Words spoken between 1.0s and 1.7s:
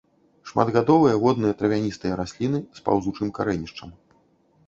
водныя